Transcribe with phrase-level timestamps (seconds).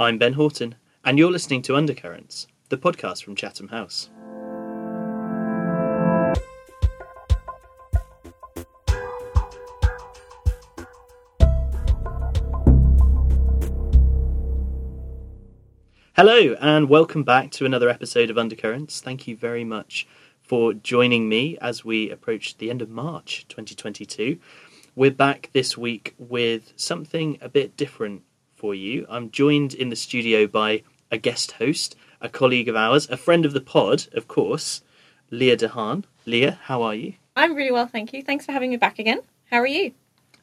[0.00, 4.08] I'm Ben Horton, and you're listening to Undercurrents, the podcast from Chatham House.
[16.14, 19.00] Hello, and welcome back to another episode of Undercurrents.
[19.00, 20.06] Thank you very much
[20.40, 24.38] for joining me as we approach the end of March 2022.
[24.94, 28.22] We're back this week with something a bit different
[28.58, 29.06] for you.
[29.08, 33.46] I'm joined in the studio by a guest host, a colleague of ours, a friend
[33.46, 34.82] of the pod, of course,
[35.30, 36.04] Leah de Haan.
[36.26, 37.14] Leah, how are you?
[37.36, 38.22] I'm really well, thank you.
[38.22, 39.20] Thanks for having me back again.
[39.50, 39.92] How are you?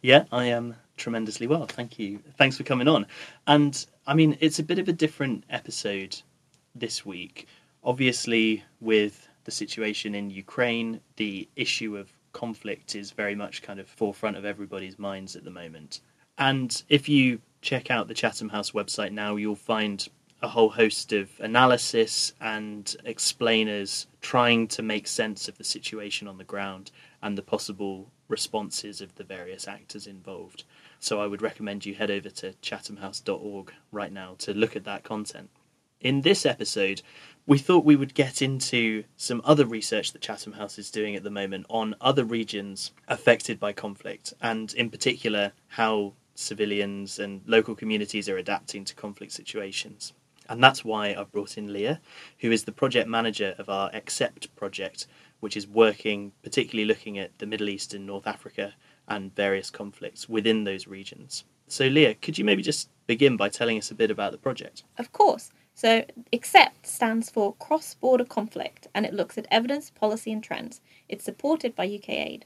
[0.01, 1.65] Yeah, I am tremendously well.
[1.65, 2.19] Thank you.
[2.37, 3.05] Thanks for coming on.
[3.47, 6.21] And I mean, it's a bit of a different episode
[6.73, 7.47] this week.
[7.83, 13.87] Obviously, with the situation in Ukraine, the issue of conflict is very much kind of
[13.87, 15.99] forefront of everybody's minds at the moment.
[16.37, 20.07] And if you check out the Chatham House website now, you'll find
[20.43, 26.37] a whole host of analysis and explainers trying to make sense of the situation on
[26.37, 26.91] the ground
[27.23, 30.63] and the possible responses of the various actors involved.
[30.99, 35.03] So I would recommend you head over to chathamhouse.org right now to look at that
[35.03, 35.49] content.
[35.99, 37.01] In this episode,
[37.47, 41.23] we thought we would get into some other research that Chatham House is doing at
[41.23, 47.75] the moment on other regions affected by conflict, and in particular, how civilians and local
[47.75, 50.13] communities are adapting to conflict situations.
[50.47, 52.01] And that's why I've brought in Leah,
[52.39, 55.07] who is the project manager of our XCEPT project,
[55.39, 58.73] which is working particularly looking at the Middle East and North Africa
[59.07, 61.45] and various conflicts within those regions.
[61.67, 64.83] So, Leah, could you maybe just begin by telling us a bit about the project?
[64.97, 65.51] Of course.
[65.73, 70.79] So, XCEPT stands for Cross Border Conflict and it looks at evidence, policy, and trends.
[71.09, 72.45] It's supported by UK Aid.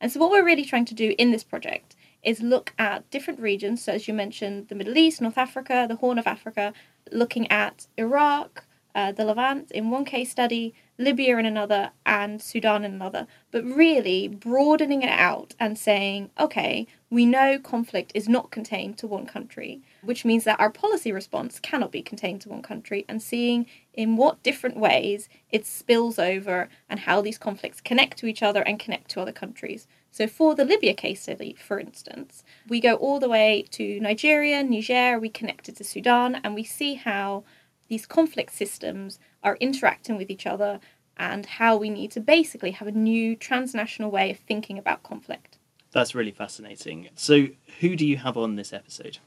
[0.00, 3.40] And so, what we're really trying to do in this project is look at different
[3.40, 3.82] regions.
[3.82, 6.72] So, as you mentioned, the Middle East, North Africa, the Horn of Africa,
[7.10, 12.84] looking at Iraq, uh, the Levant in one case study, Libya in another, and Sudan
[12.84, 13.26] in another.
[13.50, 19.06] But really broadening it out and saying, okay, we know conflict is not contained to
[19.06, 23.22] one country, which means that our policy response cannot be contained to one country, and
[23.22, 28.42] seeing in what different ways it spills over and how these conflicts connect to each
[28.42, 29.86] other and connect to other countries.
[30.10, 34.62] So, for the Libya case study, for instance, we go all the way to Nigeria,
[34.62, 37.44] Niger, we connect it to Sudan, and we see how
[37.88, 40.80] these conflict systems are interacting with each other
[41.16, 45.58] and how we need to basically have a new transnational way of thinking about conflict.
[45.92, 47.08] That's really fascinating.
[47.14, 47.48] So,
[47.80, 49.18] who do you have on this episode?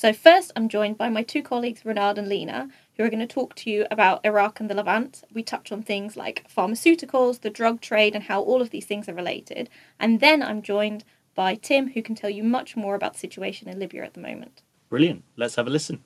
[0.00, 3.26] So, first, I'm joined by my two colleagues, Renad and Lina, who are going to
[3.26, 5.24] talk to you about Iraq and the Levant.
[5.34, 9.08] We touch on things like pharmaceuticals, the drug trade, and how all of these things
[9.08, 9.68] are related.
[9.98, 11.02] And then I'm joined
[11.34, 14.20] by Tim, who can tell you much more about the situation in Libya at the
[14.20, 14.62] moment.
[14.88, 15.24] Brilliant.
[15.36, 16.04] Let's have a listen.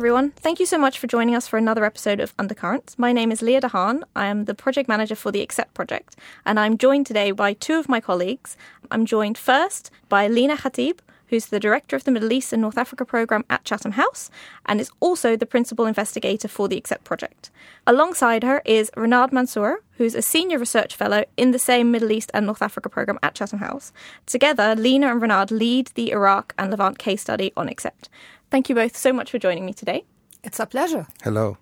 [0.00, 0.30] Everyone.
[0.30, 2.98] Thank you so much for joining us for another episode of Undercurrents.
[2.98, 4.02] My name is Leah de Haan.
[4.16, 6.16] I am the project manager for the XCEPT project,
[6.46, 8.56] and I'm joined today by two of my colleagues.
[8.90, 12.78] I'm joined first by Lina Khatib, who's the director of the Middle East and North
[12.78, 14.30] Africa program at Chatham House,
[14.64, 17.50] and is also the principal investigator for the XCEPT project.
[17.86, 22.30] Alongside her is Renad Mansour, who's a senior research fellow in the same Middle East
[22.32, 23.92] and North Africa program at Chatham House.
[24.24, 28.08] Together, Lina and Renad lead the Iraq and Levant case study on XCEPT.
[28.50, 30.04] Thank you both so much for joining me today.
[30.42, 31.06] It's a pleasure.
[31.22, 31.58] Hello.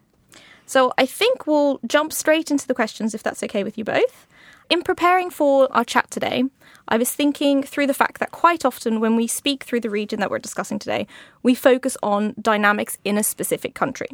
[0.66, 4.26] So I think we'll jump straight into the questions if that's okay with you both.
[4.70, 6.44] In preparing for our chat today,
[6.88, 10.20] I was thinking through the fact that quite often when we speak through the region
[10.20, 11.06] that we're discussing today,
[11.42, 14.08] we focus on dynamics in a specific country.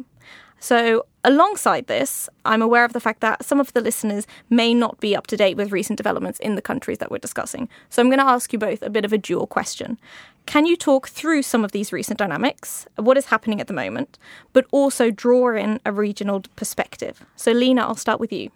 [0.65, 4.99] So, alongside this, I'm aware of the fact that some of the listeners may not
[4.99, 7.69] be up to date with recent developments in the countries that we're discussing.
[7.91, 9.99] So, I'm going to ask you both a bit of a dual question.
[10.47, 14.17] Can you talk through some of these recent dynamics, what is happening at the moment,
[14.53, 17.23] but also draw in a regional perspective?
[17.35, 18.49] So, Lina, I'll start with you.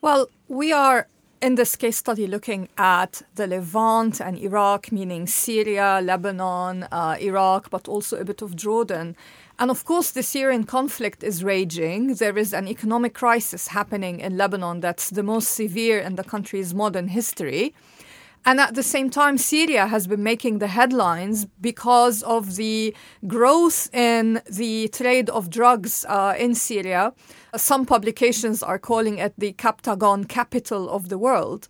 [0.00, 1.06] Well, we are
[1.42, 7.68] in this case study looking at the Levant and Iraq, meaning Syria, Lebanon, uh, Iraq,
[7.68, 9.16] but also a bit of Jordan.
[9.60, 12.14] And of course, the Syrian conflict is raging.
[12.14, 16.72] There is an economic crisis happening in Lebanon that's the most severe in the country's
[16.72, 17.74] modern history.
[18.46, 22.96] And at the same time, Syria has been making the headlines because of the
[23.26, 27.12] growth in the trade of drugs uh, in Syria.
[27.54, 31.68] Some publications are calling it the Captagon capital of the world.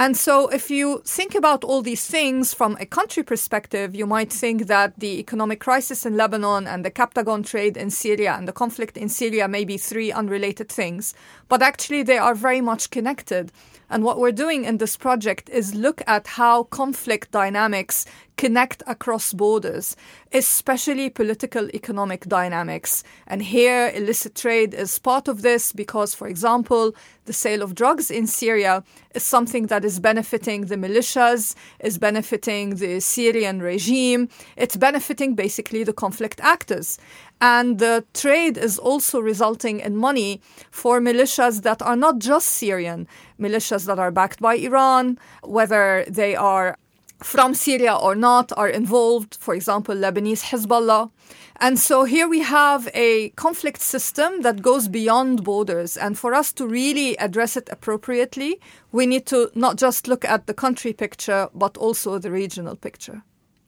[0.00, 4.32] And so, if you think about all these things from a country perspective, you might
[4.32, 8.52] think that the economic crisis in Lebanon and the Captagon trade in Syria and the
[8.52, 11.12] conflict in Syria may be three unrelated things,
[11.50, 13.52] but actually they are very much connected.
[13.90, 18.06] And what we're doing in this project is look at how conflict dynamics
[18.36, 19.96] connect across borders,
[20.32, 23.04] especially political economic dynamics.
[23.26, 26.94] And here, illicit trade is part of this because, for example,
[27.26, 28.82] the sale of drugs in Syria
[29.14, 35.84] is something that is benefiting the militias, is benefiting the Syrian regime, it's benefiting basically
[35.84, 36.98] the conflict actors.
[37.40, 43.08] And the trade is also resulting in money for militias that are not just Syrian,
[43.38, 46.76] militias that are backed by Iran, whether they are
[47.22, 51.10] from Syria or not are involved, for example, Lebanese Hezbollah.
[51.56, 55.96] And so here we have a conflict system that goes beyond borders.
[55.96, 58.58] And for us to really address it appropriately,
[58.92, 63.22] we need to not just look at the country picture, but also the regional picture.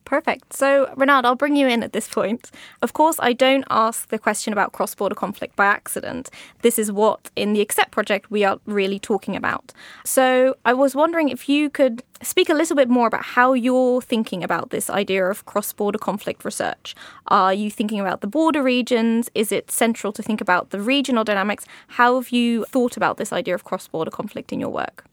[0.05, 0.53] Perfect.
[0.53, 2.51] So, Renad, I'll bring you in at this point.
[2.81, 6.29] Of course, I don't ask the question about cross border conflict by accident.
[6.61, 9.71] This is what, in the XCEPT project, we are really talking about.
[10.05, 14.01] So, I was wondering if you could speak a little bit more about how you're
[14.01, 16.95] thinking about this idea of cross border conflict research.
[17.27, 19.29] Are you thinking about the border regions?
[19.33, 21.65] Is it central to think about the regional dynamics?
[21.87, 25.05] How have you thought about this idea of cross border conflict in your work?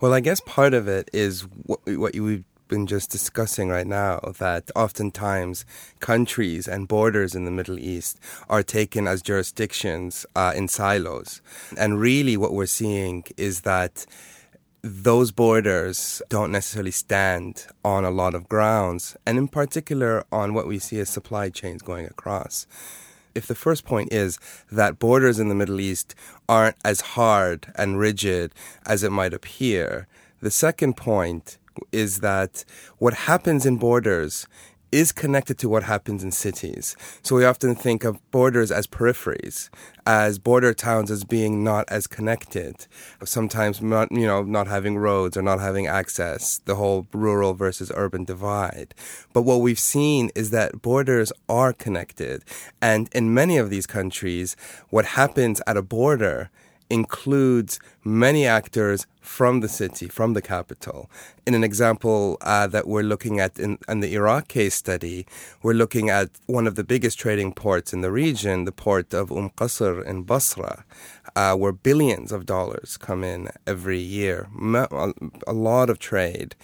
[0.00, 4.20] Well, I guess part of it is what, what you been just discussing right now
[4.38, 5.66] that oftentimes
[5.98, 8.18] countries and borders in the Middle East
[8.48, 11.42] are taken as jurisdictions uh, in silos.
[11.76, 14.06] And really, what we're seeing is that
[14.82, 20.66] those borders don't necessarily stand on a lot of grounds, and in particular on what
[20.66, 22.66] we see as supply chains going across.
[23.34, 24.38] If the first point is
[24.72, 26.14] that borders in the Middle East
[26.48, 28.52] aren't as hard and rigid
[28.86, 30.06] as it might appear,
[30.40, 31.58] the second point
[31.92, 32.64] is that
[32.98, 34.46] what happens in borders
[34.92, 36.96] is connected to what happens in cities.
[37.22, 39.70] So we often think of borders as peripheries,
[40.04, 42.86] as border towns as being not as connected.
[43.24, 47.92] Sometimes not, you know, not having roads or not having access, the whole rural versus
[47.94, 48.94] urban divide.
[49.32, 52.42] But what we've seen is that borders are connected.
[52.82, 54.56] And in many of these countries,
[54.88, 56.50] what happens at a border
[56.90, 61.08] includes many actors from the city, from the capital.
[61.46, 65.26] In an example uh, that we're looking at in, in, the Iraq case study,
[65.62, 69.30] we're looking at one of the biggest trading ports in the region, the port of
[69.30, 70.84] Umm Qasr in Basra,
[71.36, 74.48] uh, where billions of dollars come in every year,
[75.46, 76.56] a lot of trade.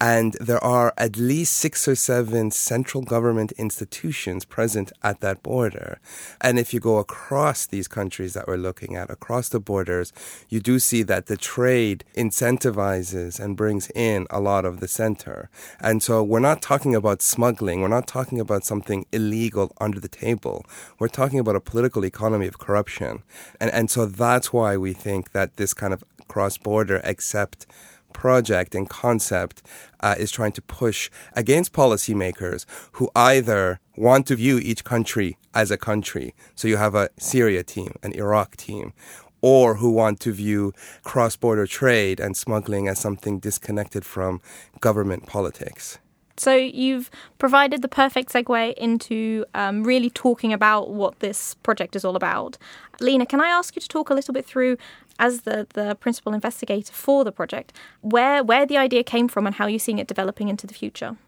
[0.00, 6.00] And there are at least six or seven central government institutions present at that border.
[6.40, 10.12] And if you go across these countries that we're looking at, across the borders,
[10.48, 15.50] you do see that the trade incentivizes and brings in a lot of the center.
[15.80, 17.82] And so we're not talking about smuggling.
[17.82, 20.64] We're not talking about something illegal under the table.
[20.98, 23.22] We're talking about a political economy of corruption.
[23.60, 27.66] And, and so that's why we think that this kind of cross border XCEPT
[28.12, 29.62] project and concept
[30.00, 35.70] uh, is trying to push against policymakers who either want to view each country as
[35.70, 36.34] a country.
[36.54, 38.92] So you have a Syria team, an Iraq team,
[39.40, 44.40] or who want to view cross border trade and smuggling as something disconnected from
[44.80, 45.98] government politics.
[46.40, 52.02] So you've provided the perfect segue into um, really talking about what this project is
[52.02, 52.56] all about.
[52.98, 54.78] Lina, can I ask you to talk a little bit through,
[55.18, 59.56] as the, the principal investigator for the project, where where the idea came from and
[59.56, 61.18] how you're seeing it developing into the future?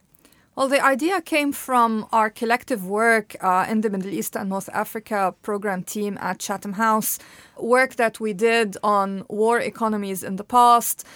[0.55, 4.69] Well, the idea came from our collective work uh, in the Middle East and North
[4.75, 7.19] Africa program team at Chatham House,
[7.59, 11.07] work that we did on war economies in the past,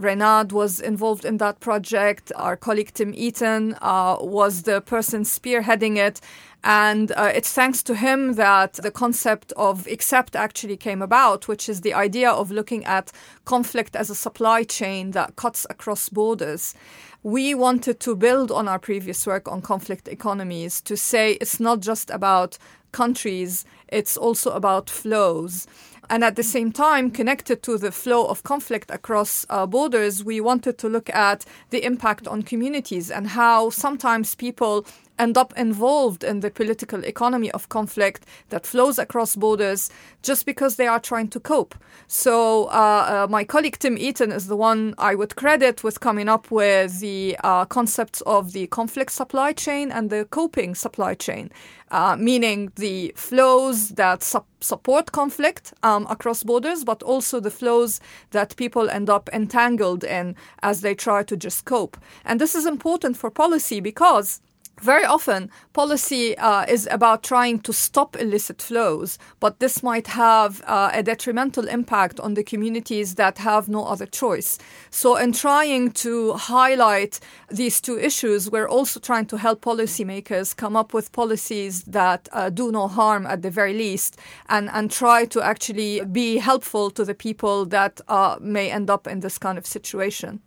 [0.00, 2.32] Renad was involved in that project.
[2.36, 6.20] Our colleague Tim Eaton uh, was the person spearheading it.
[6.62, 11.68] And uh, it's thanks to him that the concept of XCEPT actually came about, which
[11.68, 13.12] is the idea of looking at
[13.44, 16.74] conflict as a supply chain that cuts across borders.
[17.22, 21.80] We wanted to build on our previous work on conflict economies to say it's not
[21.80, 22.58] just about
[22.92, 25.66] countries, it's also about flows.
[26.10, 30.40] And at the same time, connected to the flow of conflict across uh, borders, we
[30.40, 34.84] wanted to look at the impact on communities and how sometimes people
[35.20, 39.90] end up involved in the political economy of conflict that flows across borders
[40.22, 41.74] just because they are trying to cope.
[42.08, 46.28] So, uh, uh, my colleague Tim Eaton is the one I would credit with coming
[46.28, 51.50] up with the uh, concepts of the conflict supply chain and the coping supply chain.
[51.92, 58.00] Uh, meaning the flows that su- support conflict um, across borders, but also the flows
[58.30, 61.96] that people end up entangled in as they try to just cope.
[62.24, 64.40] And this is important for policy because
[64.80, 70.62] very often policy uh, is about trying to stop illicit flows, but this might have
[70.66, 74.58] uh, a detrimental impact on the communities that have no other choice.
[74.90, 77.20] So, in trying to highlight
[77.50, 82.50] these two issues, we're also trying to help policymakers come up with policies that uh,
[82.50, 84.18] do no harm at the very least
[84.48, 89.06] and, and try to actually be helpful to the people that uh, may end up
[89.06, 90.40] in this kind of situation.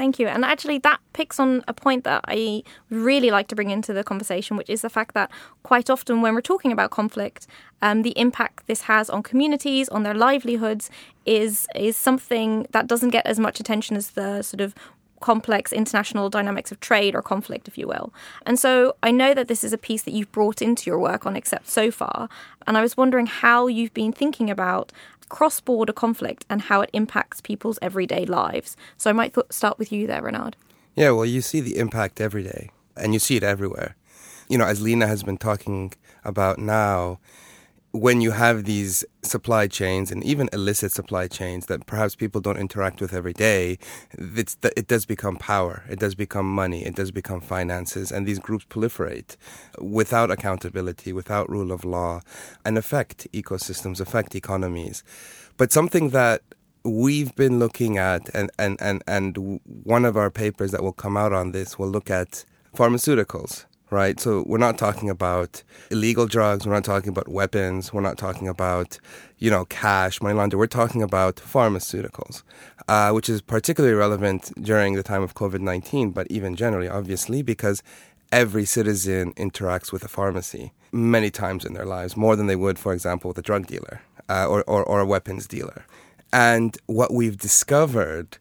[0.00, 0.28] Thank you.
[0.28, 4.02] And actually, that picks on a point that I really like to bring into the
[4.02, 5.30] conversation, which is the fact that
[5.62, 7.46] quite often when we're talking about conflict,
[7.82, 10.88] um, the impact this has on communities, on their livelihoods,
[11.26, 14.74] is is something that doesn't get as much attention as the sort of
[15.20, 18.10] complex international dynamics of trade or conflict, if you will.
[18.46, 21.26] And so I know that this is a piece that you've brought into your work
[21.26, 22.30] on XCEPT so far.
[22.66, 24.92] And I was wondering how you've been thinking about
[25.30, 28.76] cross border conflict and how it impacts people's everyday lives.
[28.98, 30.54] So I might th- start with you there, Renad.
[30.94, 33.96] Yeah, well, you see the impact every day, and you see it everywhere.
[34.48, 35.94] You know, as Lina has been talking
[36.24, 37.20] about now,
[37.92, 42.56] when you have these supply chains and even illicit supply chains that perhaps people don't
[42.56, 43.78] interact with every day,
[44.12, 48.64] it does become power, it does become money, it does become finances, and these groups
[48.66, 49.36] proliferate
[49.80, 52.20] without accountability, without rule of law,
[52.64, 55.02] and affect ecosystems, affect economies.
[55.56, 56.42] But something that
[56.84, 61.16] we've been looking at, and, and, and, and one of our papers that will come
[61.16, 62.44] out on this will look at
[62.76, 64.18] pharmaceuticals right?
[64.20, 66.66] So we're not talking about illegal drugs.
[66.66, 67.92] We're not talking about weapons.
[67.92, 68.98] We're not talking about,
[69.38, 70.58] you know, cash, money laundering.
[70.58, 72.42] We're talking about pharmaceuticals,
[72.88, 77.42] uh, which is particularly relevant during the time of COVID 19, but even generally, obviously,
[77.42, 77.82] because
[78.32, 82.78] every citizen interacts with a pharmacy many times in their lives, more than they would,
[82.78, 85.84] for example, with a drug dealer uh, or, or, or a weapons dealer.
[86.32, 88.38] And what we've discovered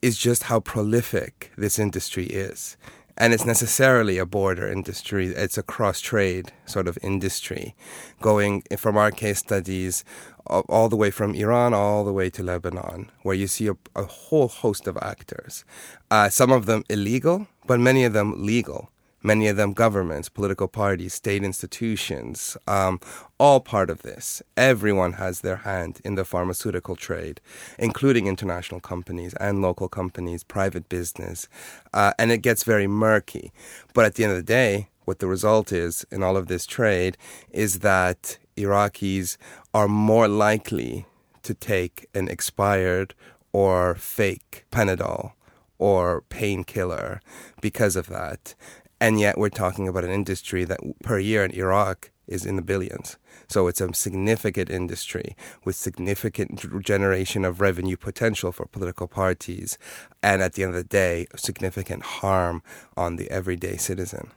[0.00, 2.76] is just how prolific this industry is
[3.16, 5.28] and it's necessarily a border industry.
[5.28, 7.74] It's a cross trade sort of industry,
[8.20, 10.04] going from our case studies
[10.46, 14.04] all the way from Iran all the way to Lebanon, where you see a, a
[14.04, 15.64] whole host of actors.
[16.10, 18.91] Uh, some of them illegal, but many of them legal
[19.22, 23.00] many of them governments, political parties, state institutions, um,
[23.38, 24.42] all part of this.
[24.56, 27.40] Everyone has their hand in the pharmaceutical trade,
[27.78, 31.48] including international companies and local companies, private business,
[31.92, 33.52] uh, and it gets very murky.
[33.94, 36.66] But at the end of the day, what the result is in all of this
[36.66, 37.16] trade
[37.50, 39.36] is that Iraqis
[39.74, 41.06] are more likely
[41.42, 43.14] to take an expired
[43.52, 45.32] or fake Panadol
[45.78, 47.20] or painkiller
[47.60, 48.54] because of that.
[49.02, 52.62] And yet we're talking about an industry that per year in Iraq is in the
[52.62, 53.16] billions.
[53.48, 59.76] So it's a significant industry with significant generation of revenue potential for political parties.
[60.22, 62.62] And at the end of the day, significant harm
[62.96, 64.30] on the everyday citizen.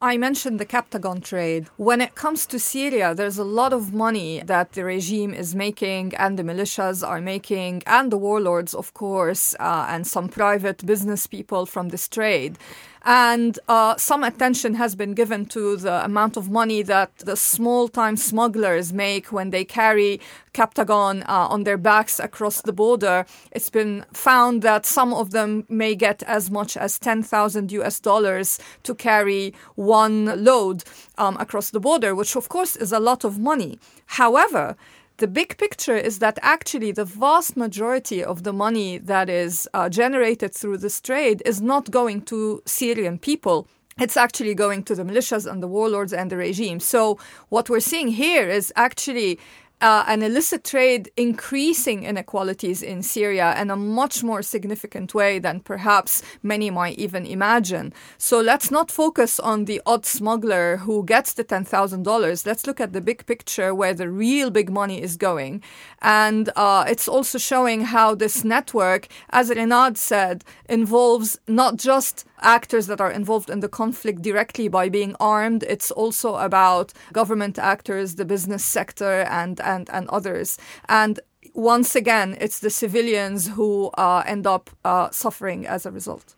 [0.00, 1.66] I mentioned the Captagon trade.
[1.76, 6.14] When it comes to Syria, there's a lot of money that the regime is making
[6.14, 11.26] and the militias are making, and the warlords, of course, uh, and some private business
[11.26, 12.58] people from this trade
[13.04, 17.88] and uh, some attention has been given to the amount of money that the small
[17.88, 20.20] time smugglers make when they carry
[20.52, 23.24] Captagon uh, on their backs across the border.
[23.52, 28.58] It's been found that some of them may get as much as 10,000 US dollars
[28.82, 30.84] to carry one load
[31.16, 33.78] um, across the border, which of course is a lot of money.
[34.06, 34.76] However,
[35.18, 39.88] the big picture is that actually the vast majority of the money that is uh,
[39.88, 43.66] generated through this trade is not going to Syrian people.
[43.98, 46.78] It's actually going to the militias and the warlords and the regime.
[46.78, 49.40] So, what we're seeing here is actually
[49.80, 55.60] uh, an illicit trade increasing inequalities in Syria in a much more significant way than
[55.60, 57.92] perhaps many might even imagine.
[58.16, 62.46] So let's not focus on the odd smuggler who gets the $10,000.
[62.46, 65.62] Let's look at the big picture where the real big money is going.
[66.02, 72.86] And uh, it's also showing how this network, as Renad said, involves not just actors
[72.86, 75.62] that are involved in the conflict directly by being armed.
[75.64, 80.58] It's also about government actors, the business sector, and and and others.
[80.88, 81.20] And
[81.54, 86.34] once again, it's the civilians who uh, end up uh, suffering as a result.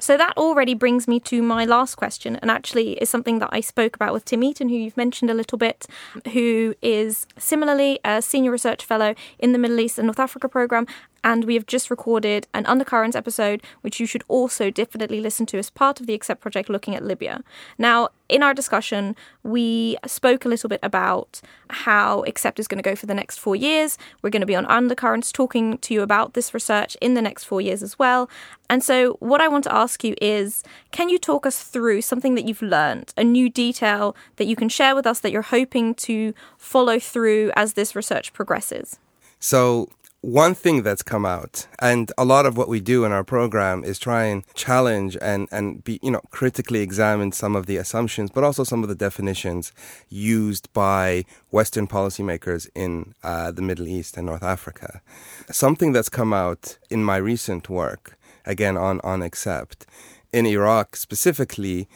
[0.00, 3.60] So that already brings me to my last question, and actually is something that I
[3.60, 5.86] spoke about with Tim Eaton, who you've mentioned a little bit,
[6.32, 10.86] who is similarly a senior research fellow in the Middle East and North Africa program
[11.24, 15.58] and we have just recorded an Undercurrents episode, which you should also definitely listen to
[15.58, 17.42] as part of the XCEPT project looking at Libya.
[17.78, 21.40] Now, in our discussion, we spoke a little bit about
[21.70, 23.96] how XCEPT is going to go for the next four years.
[24.20, 27.44] We're going to be on Undercurrents talking to you about this research in the next
[27.44, 28.28] four years as well.
[28.68, 32.34] And so, what I want to ask you is can you talk us through something
[32.34, 35.94] that you've learned, a new detail that you can share with us that you're hoping
[35.96, 38.98] to follow through as this research progresses?
[39.38, 39.88] So,
[40.24, 43.84] one thing that's come out, and a lot of what we do in our program
[43.84, 48.30] is try and challenge and, and be, you know, critically examine some of the assumptions,
[48.30, 49.70] but also some of the definitions
[50.08, 55.02] used by Western policymakers in uh, the Middle East and North Africa.
[55.50, 58.16] Something that's come out in my recent work,
[58.46, 59.84] again on, on XCEPT,
[60.32, 61.86] in Iraq specifically,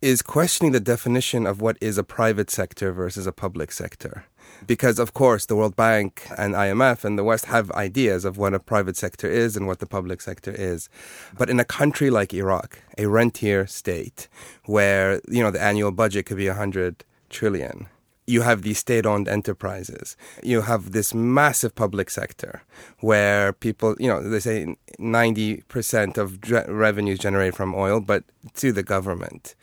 [0.00, 4.24] is questioning the definition of what is a private sector versus a public sector
[4.66, 8.54] because of course the World Bank and IMF and the West have ideas of what
[8.54, 10.88] a private sector is and what the public sector is.
[11.36, 14.28] But in a country like Iraq, a rentier state
[14.64, 17.88] where, you know, the annual budget could be 100 trillion,
[18.26, 20.16] you have these state-owned enterprises.
[20.42, 22.62] You have this massive public sector
[22.98, 26.38] where people, you know, they say 90% of
[26.68, 28.24] revenues generated from oil, but
[28.54, 29.54] to the government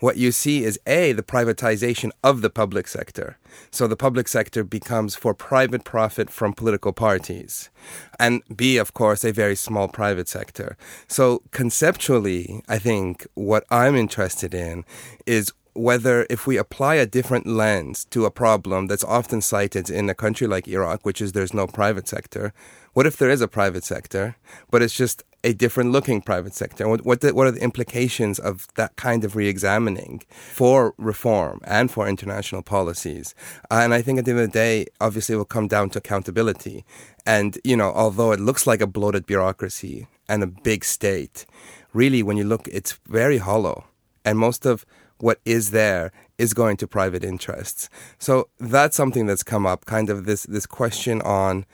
[0.00, 3.38] what you see is A, the privatization of the public sector.
[3.70, 7.70] So the public sector becomes for private profit from political parties.
[8.18, 10.76] And B, of course, a very small private sector.
[11.06, 14.84] So conceptually, I think what I'm interested in
[15.26, 20.10] is whether if we apply a different lens to a problem that's often cited in
[20.10, 22.52] a country like Iraq, which is there's no private sector,
[22.92, 24.36] what if there is a private sector,
[24.70, 26.88] but it's just a different looking private sector?
[26.88, 31.60] What, what, the, what are the implications of that kind of re examining for reform
[31.64, 33.34] and for international policies?
[33.70, 35.98] And I think at the end of the day, obviously, it will come down to
[35.98, 36.84] accountability.
[37.24, 41.46] And, you know, although it looks like a bloated bureaucracy and a big state,
[41.92, 43.84] really, when you look, it's very hollow.
[44.24, 44.84] And most of
[45.22, 47.88] what is there is going to private interests.
[48.18, 51.66] So that's something that's come up, kind of this, this question on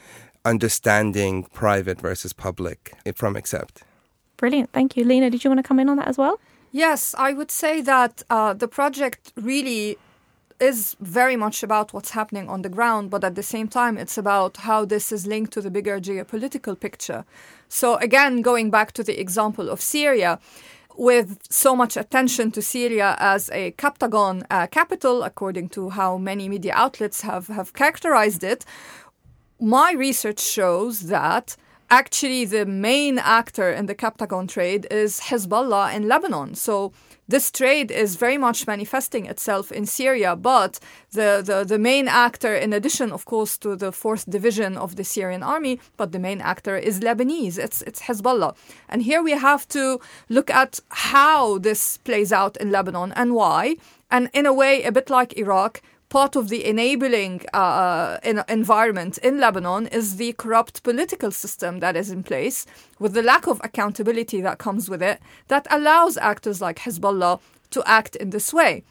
[0.45, 3.83] understanding private versus public from XCEPT.
[4.37, 4.71] Brilliant.
[4.73, 5.05] Thank you.
[5.05, 6.41] Lina, did you want to come in on that as well?
[6.73, 9.97] Yes, I would say that uh, the project really
[10.61, 14.17] is very much about what's happening on the ground, but at the same time, it's
[14.17, 17.25] about how this is linked to the bigger geopolitical picture.
[17.69, 20.39] So, again, going back to the example of Syria,
[20.97, 26.49] with so much attention to Syria as a Captagon uh, capital, according to how many
[26.49, 28.65] media outlets have, have characterized it,
[29.61, 31.56] my research shows that
[31.91, 36.54] actually the main actor in the Captagon trade is Hezbollah in Lebanon.
[36.54, 36.93] So
[37.28, 40.78] this trade is very much manifesting itself in Syria, but
[41.12, 45.04] the, the, the main actor, in addition, of course, to the fourth division of the
[45.04, 47.58] Syrian army, but the main actor is Lebanese.
[47.58, 48.56] It's, it's Hezbollah.
[48.89, 53.76] And here we have to look at how this plays out in Lebanon and why.
[54.10, 58.42] And in a way, a bit like Iraq, part of the enabling uh, uh, in
[58.49, 62.66] environment in Lebanon is the corrupt political system that is in place,
[62.99, 67.40] with the lack of accountability that comes with it, that allows actors like Hezbollah
[67.71, 68.84] to act in this way.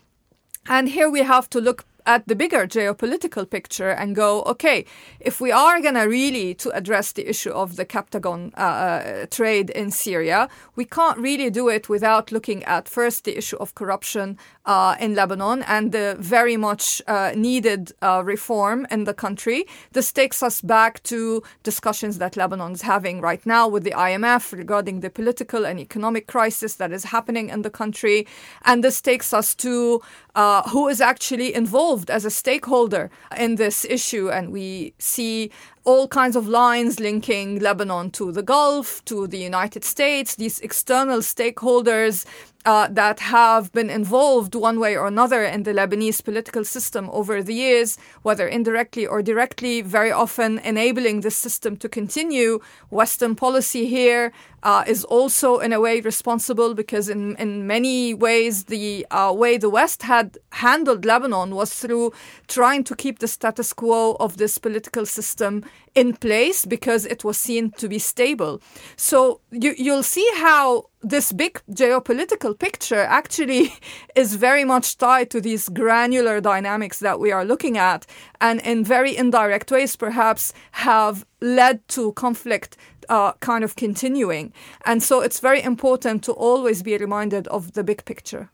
[0.67, 4.85] And here we have to look at the bigger geopolitical picture and go, okay,
[5.19, 9.25] if we are going to really to address the issue of the Captagon uh, uh,
[9.31, 13.75] trade in Syria, we can't really do it without looking at first the issue of
[13.75, 19.65] corruption uh, in Lebanon and the very much uh, needed uh, reform in the country.
[19.91, 24.51] This takes us back to discussions that Lebanon is having right now with the IMF
[24.51, 28.27] regarding the political and economic crisis that is happening in the country.
[28.63, 30.01] And this takes us to
[30.35, 34.29] uh, who is actually involved as a stakeholder in this issue.
[34.29, 35.51] And we see
[35.85, 41.19] all kinds of lines linking Lebanon to the Gulf, to the United States, these external
[41.19, 42.25] stakeholders
[42.65, 47.43] uh, that have been involved one way or another in the Lebanese political system over
[47.43, 52.59] the years, whether indirectly or directly, very often enabling the system to continue.
[52.89, 54.33] Western policy here
[54.65, 59.57] uh, is also, in a way, responsible because, in, in many ways, the uh, way
[59.57, 62.11] the West had handled Lebanon was through
[62.47, 67.37] trying to keep the status quo of this political system in place because it was
[67.37, 68.59] seen to be stable.
[68.95, 73.71] So you, you'll see how this big geopolitical picture actually
[74.15, 78.07] is very much tied to these granular dynamics that we are looking at,
[78.41, 82.75] and in very indirect ways, perhaps, have led to conflict
[83.09, 84.53] uh, kind of continuing.
[84.85, 88.49] And so it's very important to always be reminded of the big picture.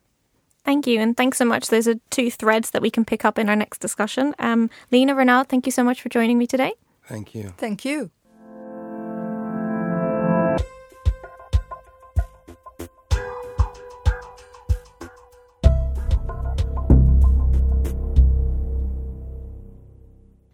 [0.63, 1.69] Thank you, and thanks so much.
[1.69, 4.35] Those are two threads that we can pick up in our next discussion.
[4.37, 6.73] Um, Lina Renad, thank you so much for joining me today.
[7.07, 7.53] Thank you.
[7.57, 8.11] Thank you.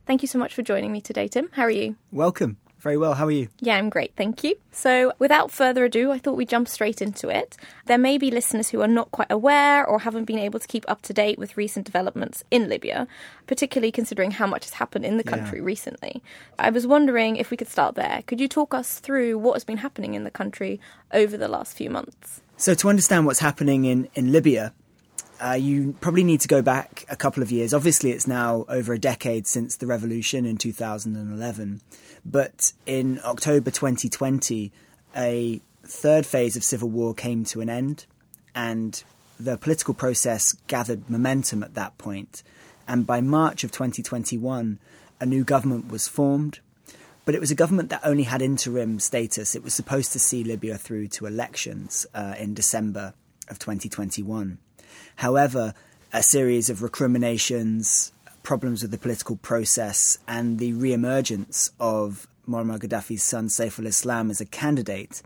[0.06, 1.50] Thank you so much for joining me today, Tim.
[1.52, 1.98] How are you?
[2.14, 2.58] Welcome.
[2.80, 3.16] Very well.
[3.16, 3.48] How are you?
[3.60, 4.56] Yeah, I'm great, thank you.
[4.72, 7.58] So, without further ado, I thought we'd jump straight into it.
[7.88, 10.86] There may be listeners who are not quite aware or haven't been able to keep
[10.88, 13.08] up to date with recent developments in Libya,
[13.48, 15.66] particularly considering how much has happened in the country Yeah.
[15.66, 16.22] recently.
[16.60, 18.22] I was wondering if we could start there.
[18.28, 20.80] Could you talk us through what has been happening in the country
[21.12, 22.42] over the last few months?
[22.58, 24.74] So, to understand what's happening in, in Libya,
[25.44, 27.74] uh, you probably need to go back a couple of years.
[27.74, 31.82] Obviously, it's now over a decade since the revolution in 2011.
[32.26, 34.72] But in October 2020,
[35.16, 38.06] a third phase of civil war came to an end,
[38.56, 39.04] and
[39.40, 42.44] the political process gathered momentum at that point.
[42.88, 44.80] And by March of 2021,
[45.20, 46.60] a new government was formed.
[47.26, 49.54] But it was a government that only had interim status.
[49.54, 53.14] It was supposed to see Libya through to elections uh, in December
[53.50, 54.58] of 2021.
[55.18, 55.74] However,
[56.14, 58.12] a series of recriminations,
[58.44, 64.40] problems with the political process, and the re-emergence of Muammar Gaddafi's son Saif al-Islam as
[64.40, 65.22] a candidate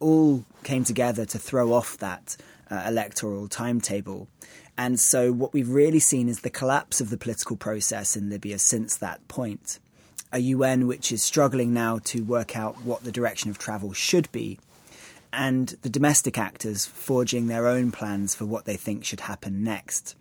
[0.00, 2.36] all came together to throw off that
[2.70, 4.28] uh, electoral timetable.
[4.76, 8.58] And so, what we've really seen is the collapse of the political process in Libya
[8.58, 9.80] since that point.
[10.30, 14.30] A UN which is struggling now to work out what the direction of travel should
[14.30, 14.58] be,
[15.38, 20.16] and the domestic actors forging their own plans for what they think should happen next.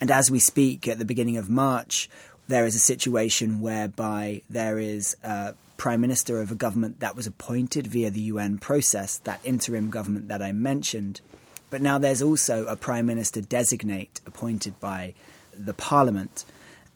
[0.00, 2.08] And as we speak at the beginning of March,
[2.46, 7.26] there is a situation whereby there is a prime minister of a government that was
[7.26, 11.20] appointed via the UN process, that interim government that I mentioned.
[11.68, 15.14] But now there's also a prime minister designate appointed by
[15.52, 16.44] the parliament,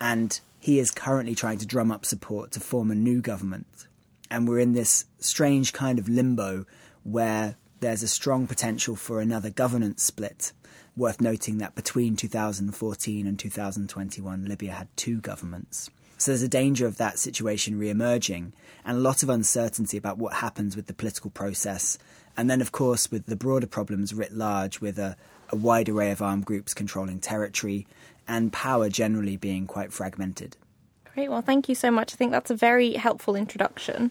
[0.00, 3.88] and he is currently trying to drum up support to form a new government.
[4.30, 6.64] And we're in this strange kind of limbo
[7.06, 10.52] where there's a strong potential for another governance split.
[10.96, 15.90] Worth noting that between 2014 and 2021, Libya had two governments.
[16.18, 20.18] So there's a danger of that situation re emerging and a lot of uncertainty about
[20.18, 21.98] what happens with the political process.
[22.36, 25.16] And then, of course, with the broader problems writ large, with a,
[25.50, 27.86] a wide array of armed groups controlling territory
[28.26, 30.56] and power generally being quite fragmented.
[31.14, 31.30] Great.
[31.30, 32.12] Well, thank you so much.
[32.12, 34.10] I think that's a very helpful introduction.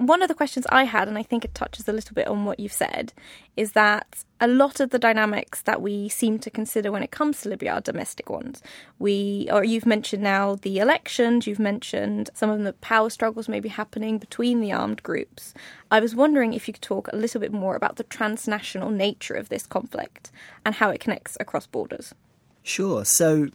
[0.00, 2.46] One of the questions I had, and I think it touches a little bit on
[2.46, 3.12] what you've said,
[3.54, 7.42] is that a lot of the dynamics that we seem to consider when it comes
[7.42, 8.62] to Libya are domestic ones.
[8.98, 13.68] We, or you've mentioned now the elections, you've mentioned some of the power struggles maybe
[13.68, 15.52] happening between the armed groups.
[15.90, 19.34] I was wondering if you could talk a little bit more about the transnational nature
[19.34, 20.32] of this conflict
[20.64, 22.14] and how it connects across borders.
[22.62, 23.04] Sure.
[23.04, 23.48] So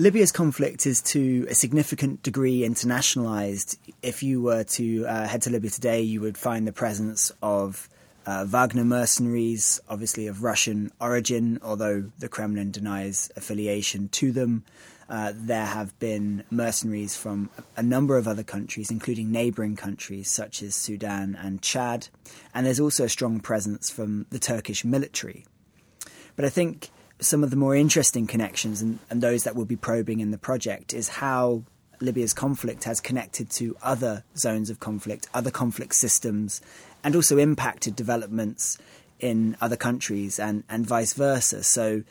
[0.00, 3.76] Libya's conflict is to a significant degree internationalized.
[4.00, 7.88] If you were to uh, head to Libya today, you would find the presence of
[8.24, 14.62] uh, Wagner mercenaries, obviously of Russian origin, although the Kremlin denies affiliation to them.
[15.08, 20.62] Uh, there have been mercenaries from a number of other countries, including neighbouring countries such
[20.62, 22.06] as Sudan and Chad.
[22.54, 25.44] And there's also a strong presence from the Turkish military.
[26.36, 29.76] But I think some of the more interesting connections and, and those that we'll be
[29.76, 31.62] probing in the project is how
[32.00, 36.60] Libya's conflict has connected to other zones of conflict, other conflict systems,
[37.02, 38.78] and also impacted developments
[39.18, 41.62] in other countries and, and vice versa.
[41.62, 42.04] So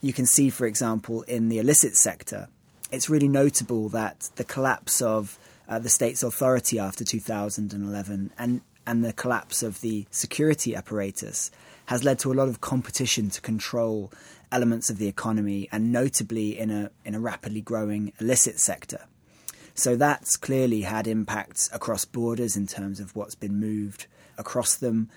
[0.00, 2.48] you can see, for example, in the illicit sector,
[2.90, 9.04] it's really notable that the collapse of uh, the state's authority after 2011 and, and
[9.04, 11.50] the collapse of the security apparatus
[11.86, 14.12] has led to a lot of competition to control
[14.52, 19.06] elements of the economy and notably in a in a rapidly growing illicit sector.
[19.74, 25.08] So that's clearly had impacts across borders in terms of what's been moved across them,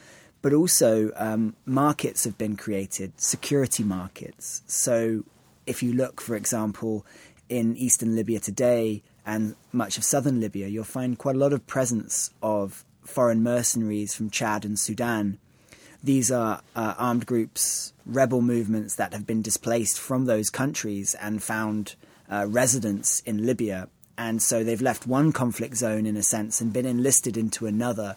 [0.41, 4.61] but also um, markets have been created, security markets.
[4.65, 5.25] So
[5.65, 7.05] if you look, for example,
[7.49, 11.67] in eastern Libya today and much of southern Libya, you'll find quite a lot of
[11.67, 15.37] presence of foreign mercenaries from Chad and Sudan
[16.05, 21.43] these are uh, armed groups, rebel movements that have been displaced from those countries and
[21.43, 21.95] found
[22.29, 26.71] uh, residence in Libya And so they've left one conflict zone in a sense and
[26.71, 28.15] been enlisted into another.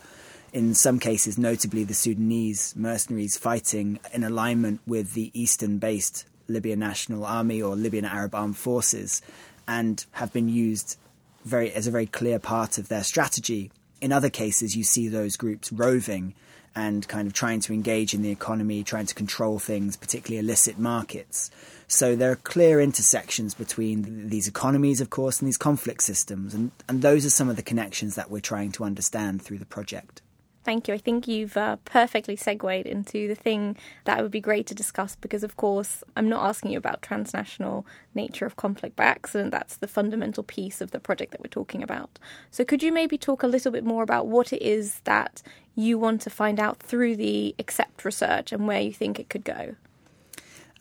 [0.53, 6.79] In some cases, notably the Sudanese mercenaries fighting in alignment with the eastern based Libyan
[6.79, 9.20] National Army or Libyan Arab Armed Forces
[9.66, 10.96] and have been used
[11.44, 13.70] very as a very clear part of their strategy.
[14.01, 16.35] In other cases, you see those groups roving
[16.79, 20.79] and kind of trying to engage in the economy, trying to control things, particularly illicit
[20.79, 21.51] markets.
[21.88, 26.55] So there are clear intersections between these economies, of course, and these conflict systems.
[26.55, 29.67] And, and those are some of the connections that we're trying to understand through the
[29.67, 30.23] project.
[30.68, 30.92] Thank you.
[30.92, 35.16] I think you've uh, perfectly segued into the thing that would be great to discuss
[35.16, 39.50] because, of course, I'm not asking you about transnational nature of conflict by accident.
[39.50, 42.18] That's the fundamental piece of the project that we're talking about.
[42.50, 45.40] So, could you maybe talk a little bit more about what it is that
[45.74, 49.44] you want to find out through the XCEPT research and where you think it could
[49.44, 49.74] go?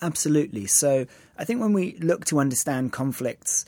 [0.02, 0.66] Absolutely.
[0.66, 1.06] So,
[1.38, 3.64] I think when we look to understand conflicts,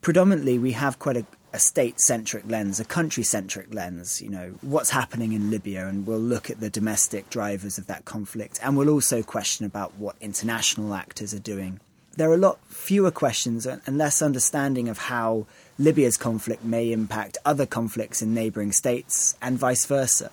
[0.00, 4.54] predominantly we have quite a, a state centric lens, a country centric lens, you know,
[4.60, 8.76] what's happening in Libya, and we'll look at the domestic drivers of that conflict, and
[8.76, 11.80] we'll also question about what international actors are doing.
[12.16, 15.46] There are a lot fewer questions and less understanding of how
[15.78, 20.30] Libya's conflict may impact other conflicts in neighbouring states and vice versa.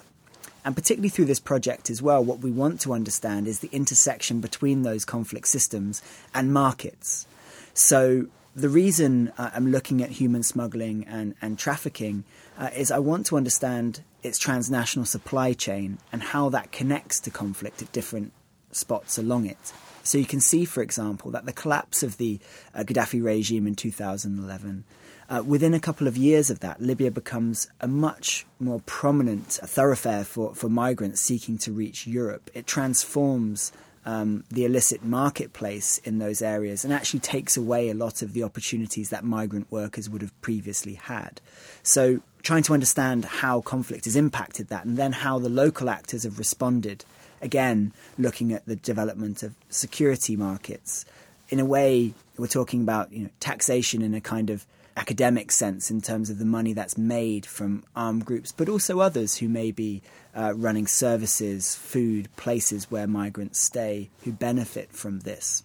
[0.65, 4.41] And particularly through this project as well, what we want to understand is the intersection
[4.41, 6.01] between those conflict systems
[6.33, 7.27] and markets.
[7.73, 12.23] So the reason uh, I'm looking at human smuggling and, and trafficking
[12.57, 17.31] uh, is I want to understand its transnational supply chain and how that connects to
[17.31, 18.31] conflict at different
[18.71, 19.73] spots along it.
[20.03, 22.39] So you can see, for example, that the collapse of the
[22.75, 24.83] uh, Gaddafi regime in 2011,
[25.29, 30.25] uh, within a couple of years of that, Libya becomes a much more prominent thoroughfare
[30.25, 32.51] for, for migrants seeking to reach Europe.
[32.53, 33.71] It transforms
[34.05, 38.43] um, the illicit marketplace in those areas and actually takes away a lot of the
[38.43, 41.39] opportunities that migrant workers would have previously had.
[41.83, 46.23] So, trying to understand how conflict has impacted that and then how the local actors
[46.23, 47.05] have responded.
[47.41, 51.05] Again, looking at the development of security markets.
[51.49, 55.89] In a way, we're talking about you know, taxation in a kind of academic sense
[55.89, 59.71] in terms of the money that's made from armed groups, but also others who may
[59.71, 60.01] be
[60.35, 65.63] uh, running services, food, places where migrants stay who benefit from this.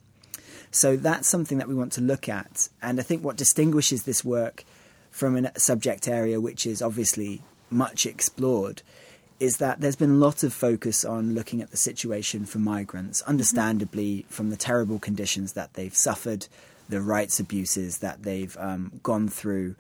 [0.71, 2.69] So that's something that we want to look at.
[2.83, 4.65] And I think what distinguishes this work
[5.11, 8.83] from a subject area which is obviously much explored
[9.41, 13.23] is that there's been a lot of focus on looking at the situation for migrants,
[13.23, 14.29] understandably, mm-hmm.
[14.29, 16.49] from the terrible conditions that they've suffered,
[16.89, 19.75] the rights abuses that they've um, gone through,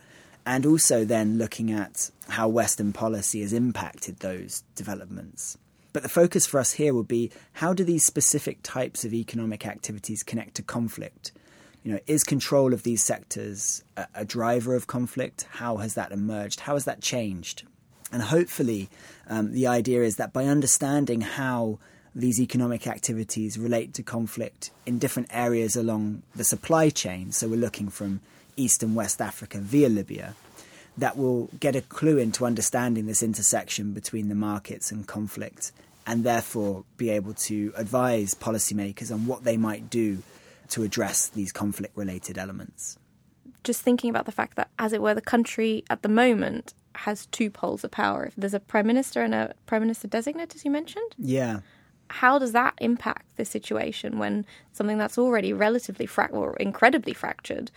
[0.44, 5.58] and also then looking at how Western policy has impacted those developments.
[5.92, 9.66] But the focus for us here will be how do these specific types of economic
[9.66, 11.32] activities connect to conflict?
[11.82, 15.46] You know, is control of these sectors a, a driver of conflict?
[15.50, 16.60] How has that emerged?
[16.60, 17.62] How has that changed?
[18.12, 18.88] And hopefully,
[19.28, 21.78] um, the idea is that by understanding how
[22.18, 27.30] these economic activities relate to conflict in different areas along the supply chain.
[27.30, 28.20] So we're looking from
[28.56, 30.34] East and West Africa via Libya.
[30.96, 35.70] That will get a clue into understanding this intersection between the markets and conflict,
[36.08, 40.24] and therefore be able to advise policymakers on what they might do
[40.70, 42.98] to address these conflict related elements.
[43.62, 47.26] Just thinking about the fact that, as it were, the country at the moment has
[47.26, 48.24] two poles of power.
[48.24, 51.14] If there's a prime minister and a prime minister designate, as you mentioned.
[51.16, 51.60] Yeah
[52.08, 57.70] how does that impact the situation when something that's already relatively or incredibly fractured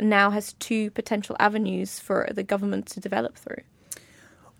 [0.00, 3.62] now has two potential avenues for the government to develop through?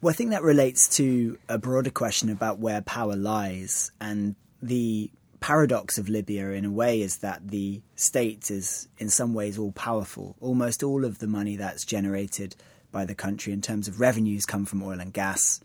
[0.00, 3.90] Well, I think that relates to a broader question about where power lies.
[4.00, 5.10] And the
[5.40, 9.72] paradox of Libya, in a way, is that the state is, in some ways, all
[9.72, 10.36] powerful.
[10.40, 12.54] Almost all of the money that's generated
[12.92, 15.60] by the country in terms of revenues come from oil and gas,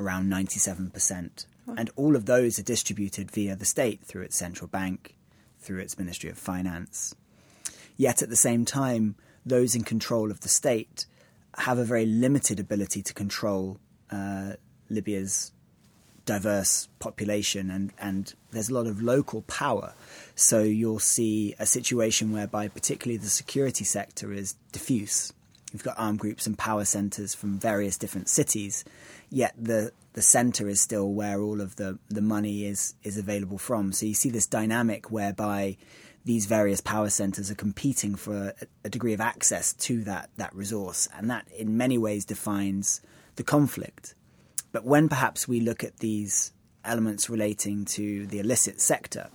[0.00, 1.46] around 97%.
[1.76, 5.16] And all of those are distributed via the state through its central bank,
[5.58, 7.14] through its Ministry of Finance.
[7.96, 11.06] Yet at the same time, those in control of the state
[11.58, 13.78] have a very limited ability to control
[14.10, 14.52] uh,
[14.90, 15.52] Libya's
[16.26, 19.94] diverse population, and, and there's a lot of local power.
[20.34, 25.32] So you'll see a situation whereby, particularly the security sector, is diffuse.
[25.72, 28.84] You've got armed groups and power centres from various different cities,
[29.30, 33.58] yet the the center is still where all of the, the money is is available
[33.58, 33.92] from.
[33.92, 35.76] So you see this dynamic whereby
[36.24, 40.54] these various power centers are competing for a, a, degree of access to that that
[40.54, 43.00] resource, and that in many ways defines
[43.34, 44.14] the conflict.
[44.72, 46.52] But when perhaps we look at these
[46.84, 49.28] elements relating to the illicit sector,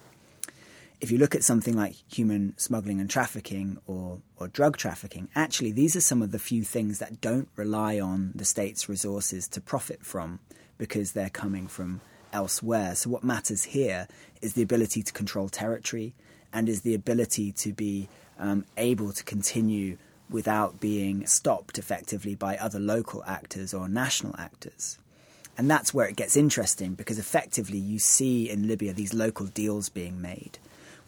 [1.01, 5.71] if you look at something like human smuggling and trafficking or, or drug trafficking, actually,
[5.71, 9.59] these are some of the few things that don't rely on the state's resources to
[9.59, 10.39] profit from
[10.77, 12.93] because they're coming from elsewhere.
[12.93, 14.07] So, what matters here
[14.43, 16.13] is the ability to control territory
[16.53, 19.97] and is the ability to be um, able to continue
[20.29, 24.99] without being stopped effectively by other local actors or national actors.
[25.57, 29.89] And that's where it gets interesting because effectively you see in Libya these local deals
[29.89, 30.59] being made.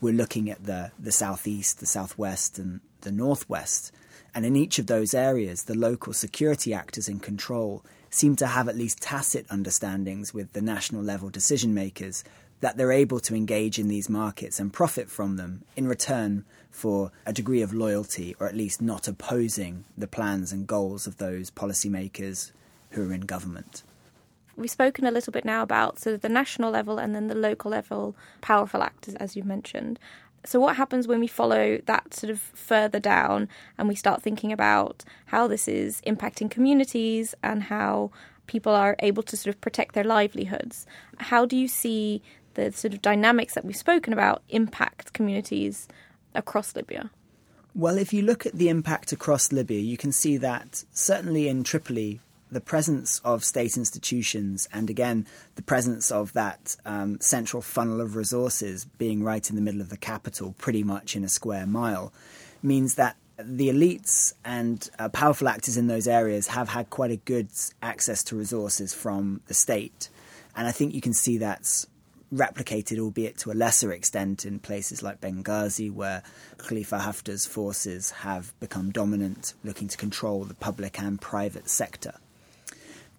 [0.03, 3.93] We're looking at the, the southeast, the southwest, and the northwest.
[4.35, 8.67] And in each of those areas, the local security actors in control seem to have
[8.67, 12.25] at least tacit understandings with the national level decision makers
[12.59, 17.13] that they're able to engage in these markets and profit from them in return for
[17.25, 21.49] a degree of loyalty or at least not opposing the plans and goals of those
[21.49, 22.51] policymakers
[22.89, 23.83] who are in government.
[24.55, 27.35] We've spoken a little bit now about sort of the national level and then the
[27.35, 29.99] local level powerful actors, as you've mentioned.
[30.45, 34.51] So, what happens when we follow that sort of further down and we start thinking
[34.51, 38.11] about how this is impacting communities and how
[38.45, 40.85] people are able to sort of protect their livelihoods?
[41.17, 42.21] How do you see
[42.55, 45.87] the sort of dynamics that we've spoken about impact communities
[46.35, 47.09] across Libya?
[47.75, 51.63] Well, if you look at the impact across Libya, you can see that certainly in
[51.63, 52.19] Tripoli,
[52.53, 58.15] the presence of state institutions and again the presence of that um, central funnel of
[58.15, 62.13] resources being right in the middle of the capital, pretty much in a square mile,
[62.61, 67.17] means that the elites and uh, powerful actors in those areas have had quite a
[67.17, 67.49] good
[67.81, 70.09] access to resources from the state.
[70.55, 71.87] And I think you can see that's
[72.33, 76.23] replicated, albeit to a lesser extent, in places like Benghazi, where
[76.57, 82.15] Khalifa Haftar's forces have become dominant, looking to control the public and private sector.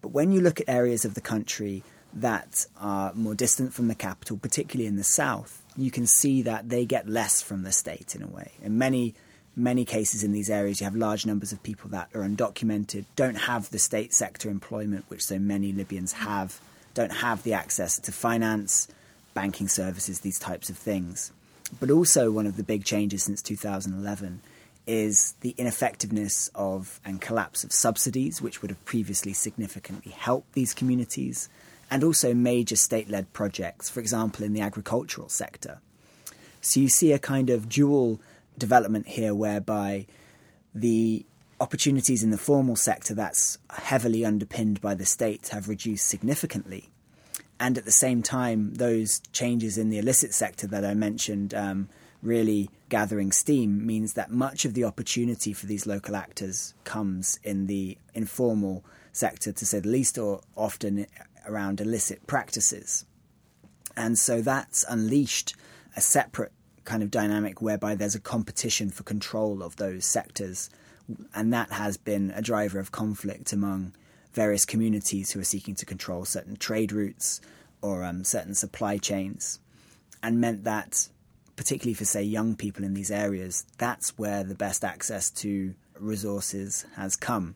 [0.05, 1.81] But when you look at areas of the country
[2.13, 6.69] that are more distant from the capital, particularly in the south, you can see that
[6.69, 8.51] they get less from the state in a way.
[8.61, 9.15] In many
[9.55, 13.33] many cases in these areas, you have large numbers of people that are undocumented, don't
[13.33, 16.61] have the state sector employment, which so many Libyans have,
[16.93, 18.87] don't have the access to finance,
[19.33, 21.31] banking services, these types of things.
[21.79, 24.41] But also, one of the big changes since 2011
[24.87, 30.73] is the ineffectiveness of and collapse of subsidies, which would have previously significantly helped these
[30.73, 31.49] communities,
[31.89, 35.79] and also major state led projects, for example, in the agricultural sector.
[36.61, 38.19] So you see a kind of dual
[38.57, 40.07] development here whereby
[40.73, 41.25] the
[41.59, 46.89] opportunities in the formal sector that's heavily underpinned by the state have reduced significantly
[47.59, 51.89] and at the same time, those changes in the illicit sector that I mentioned um,
[52.25, 57.67] really gathering steam means that much of the opportunity for these local actors comes in
[57.67, 61.05] the informal sector, to say the least, or often
[61.47, 63.05] around illicit practices.
[63.95, 65.55] And so that's unleashed
[65.95, 66.51] a separate
[66.83, 70.69] kind of dynamic whereby there's a competition for control of those sectors.
[71.33, 73.93] And that has been a driver of conflict among
[74.33, 77.39] various communities who are seeking to control certain trade routes
[77.81, 79.59] or um, certain supply chains,
[80.23, 81.07] and meant that,
[81.55, 86.85] particularly for, say, young people in these areas, that's where the best access to resources
[86.95, 87.55] has come.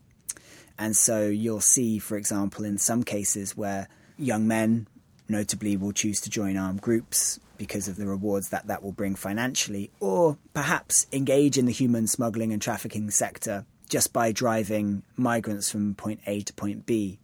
[0.78, 4.88] And so you'll see, for example, in some cases where young men,
[5.28, 9.16] notably, will choose to join armed groups because of the rewards that that will bring
[9.16, 15.70] financially, or perhaps engage in the human smuggling and trafficking sector just by driving migrants
[15.70, 17.20] from point A to point B.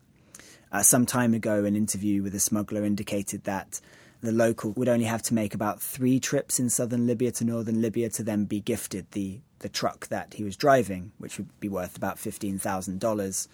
[0.72, 3.80] Uh, some time ago, an interview with a smuggler indicated that
[4.26, 7.82] the local would only have to make about three trips in southern Libya to northern
[7.82, 11.70] Libya to then be gifted the, the truck that he was driving, which would be
[11.70, 13.48] worth about $15,000.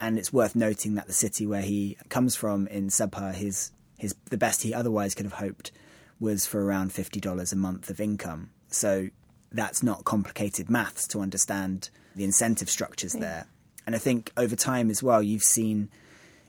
[0.00, 4.14] And it's worth noting that the city where he comes from in Sabha, his, his,
[4.30, 5.70] the best he otherwise could have hoped
[6.18, 8.50] was for around $50 a month of income.
[8.68, 9.08] So
[9.50, 13.20] that's not complicated maths to understand the incentive structures yeah.
[13.20, 13.46] there.
[13.86, 15.90] And I think over time as well, you've seen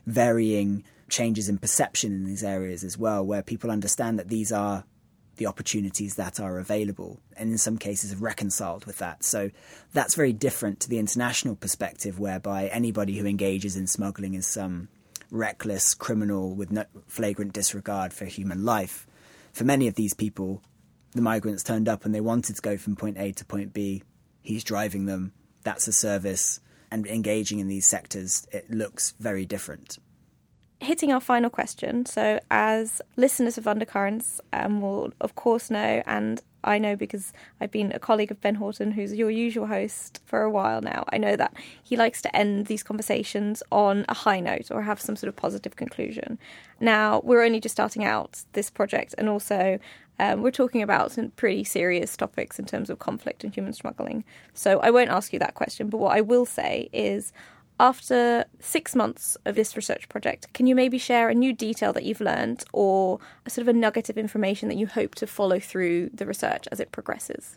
[0.06, 4.84] varying changes in perception in these areas as well, where people understand that these are
[5.36, 9.24] the opportunities that are available, and in some cases have reconciled with that.
[9.24, 9.50] So
[9.92, 14.88] that's very different to the international perspective, whereby anybody who engages in smuggling is some
[15.30, 19.06] reckless criminal with no flagrant disregard for human life.
[19.52, 20.62] For many of these people,
[21.12, 24.02] the migrants turned up and they wanted to go from point A to point B.
[24.40, 25.32] He's driving them
[25.64, 29.98] that's a service, and engaging in these sectors, it looks very different.
[30.80, 32.06] Hitting our final question.
[32.06, 37.70] So, as listeners of Undercurrents um, will, of course, know, and I know because I've
[37.70, 41.04] been a colleague of Ben Horton, who's your usual host for a while now.
[41.12, 45.00] I know that he likes to end these conversations on a high note or have
[45.00, 46.38] some sort of positive conclusion.
[46.80, 49.78] Now, we're only just starting out this project, and also
[50.18, 54.24] um, we're talking about some pretty serious topics in terms of conflict and human smuggling.
[54.52, 57.32] So I won't ask you that question, but what I will say is
[57.80, 62.04] after six months of this research project, can you maybe share a new detail that
[62.04, 65.58] you've learned or a sort of a nugget of information that you hope to follow
[65.58, 67.56] through the research as it progresses?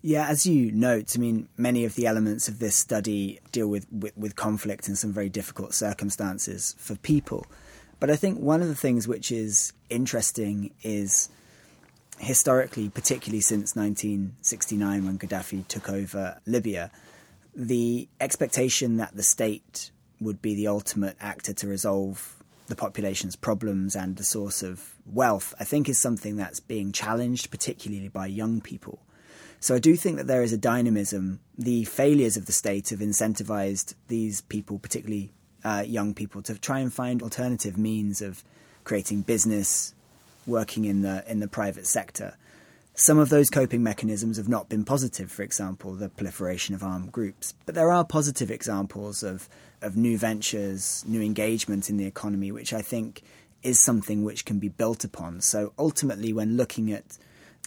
[0.00, 3.86] Yeah, as you note, I mean, many of the elements of this study deal with,
[3.92, 7.46] with, with conflict and some very difficult circumstances for people.
[8.00, 11.28] But I think one of the things which is interesting is
[12.18, 16.92] historically, particularly since 1969 when Gaddafi took over Libya,
[17.58, 19.90] the expectation that the state
[20.20, 22.36] would be the ultimate actor to resolve
[22.68, 27.50] the population's problems and the source of wealth, I think is something that's being challenged,
[27.50, 29.00] particularly by young people.
[29.58, 31.40] So I do think that there is a dynamism.
[31.56, 35.30] The failures of the state have incentivized these people, particularly
[35.64, 38.44] uh, young people, to try and find alternative means of
[38.84, 39.94] creating business,
[40.46, 42.36] working in the in the private sector.
[43.00, 47.12] Some of those coping mechanisms have not been positive, for example, the proliferation of armed
[47.12, 47.54] groups.
[47.64, 49.48] But there are positive examples of,
[49.80, 53.22] of new ventures, new engagement in the economy, which I think
[53.62, 55.42] is something which can be built upon.
[55.42, 57.18] So ultimately, when looking at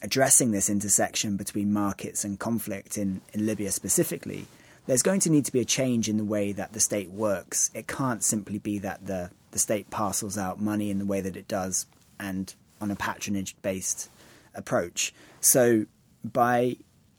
[0.04, 4.48] addressing this intersection between markets and conflict in, in Libya specifically,
[4.86, 7.72] there's going to need to be a change in the way that the state works.
[7.74, 11.38] It can't simply be that the, the state parcels out money in the way that
[11.38, 11.86] it does
[12.20, 14.10] and on a patronage based
[14.56, 15.14] approach.
[15.40, 15.86] So
[16.24, 16.78] by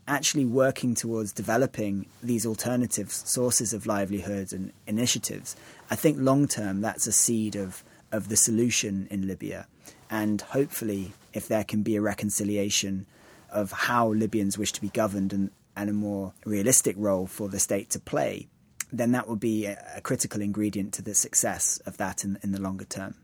[0.08, 5.56] actually working towards developing these alternative sources of livelihood and initiatives,
[5.90, 9.66] I think long term that's a seed of, of the solution in Libya.
[10.10, 13.06] And hopefully, if there can be a reconciliation
[13.50, 17.58] of how Libyans wish to be governed and, and a more realistic role for the
[17.58, 18.48] state to play,
[18.92, 22.52] then that would be a, a critical ingredient to the success of that in, in
[22.52, 23.14] the longer term.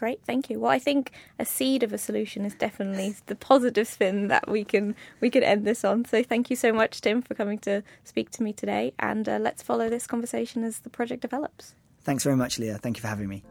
[0.00, 0.58] Great, thank you.
[0.58, 4.64] Well, I think a seed of a solution is definitely the positive spin that we
[4.64, 6.06] can we can end this on.
[6.06, 9.36] So thank you so much, Tim, for coming to speak to me today, and uh,
[9.38, 11.74] let's follow this conversation as the project develops.
[12.00, 12.78] Thanks very much, Leah.
[12.78, 13.44] Thank you for having me.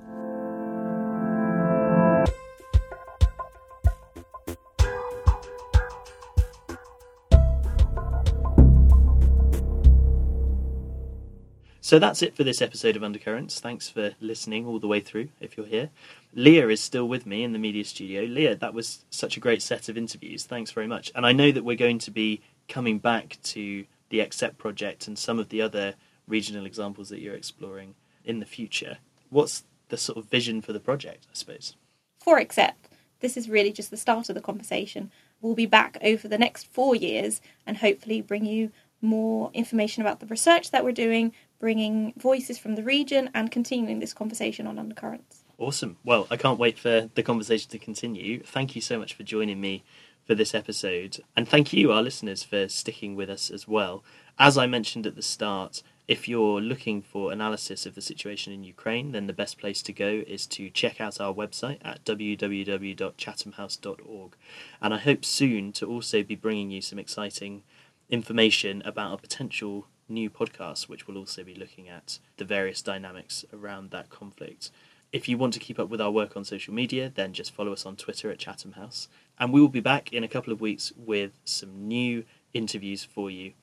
[11.90, 13.60] So that's it for this episode of Undercurrents.
[13.60, 15.90] Thanks for listening all the way through, if you're here.
[16.36, 18.26] Leah is still with me in the media studio.
[18.26, 20.44] Leah, that was such a great set of interviews.
[20.44, 21.12] Thanks very much.
[21.16, 25.18] And I know that we're going to be coming back to the XCEPT project and
[25.18, 25.96] some of the other
[26.28, 29.00] regional examples that you're exploring in the future.
[29.32, 31.76] What's the sort of vision for the project, I suppose?
[32.20, 32.76] For XCEPT,
[33.22, 35.10] this is really just the start of the conversation.
[35.42, 38.72] We'll be back over the next four years and hopefully bring you
[39.02, 44.00] more information about the research that we're doing, bringing voices from the region, and continuing
[44.00, 45.44] this conversation on undercurrents.
[45.58, 45.98] Awesome.
[46.06, 48.42] Well, I can't wait for the conversation to continue.
[48.42, 49.84] Thank you so much for joining me
[50.26, 51.20] for this episode.
[51.36, 54.06] And thank you, our listeners, for sticking with us as well.
[54.38, 58.64] As I mentioned at the start, if you're looking for analysis of the situation in
[58.64, 64.36] Ukraine, then the best place to go is to check out our website at www.chathamhouse.org.
[64.82, 67.64] And I hope soon to also be bringing you some exciting
[68.10, 73.46] information about a potential new podcast, which will also be looking at the various dynamics
[73.54, 74.72] around that conflict.
[75.12, 77.74] If you want to keep up with our work on social media, then just follow
[77.74, 79.08] us on Twitter at Chatham House.
[79.40, 83.32] And we will be back in a couple of weeks with some new interviews for
[83.32, 83.54] you.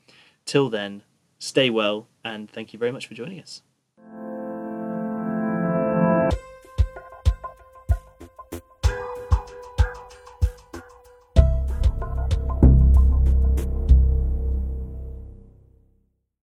[0.44, 1.02] Till then,
[1.38, 3.62] stay well and thank you very much for joining us.